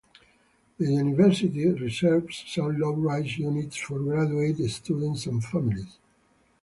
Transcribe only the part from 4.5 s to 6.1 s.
students and families.